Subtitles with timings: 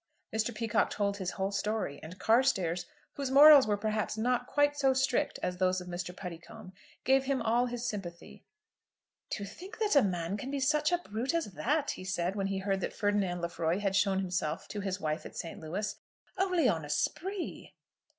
[0.33, 0.51] Mr.
[0.51, 5.37] Peacocke told his whole story, and Carstairs, whose morals were perhaps not quite so strict
[5.43, 6.11] as those of Mr.
[6.11, 8.43] Puddicombe, gave him all his sympathy.
[9.29, 12.47] "To think that a man can be such a brute as that," he said, when
[12.47, 15.59] he heard that Ferdinand Lefroy had shown himself to his wife at St.
[15.59, 15.95] Louis,
[16.35, 17.75] "only on a spree."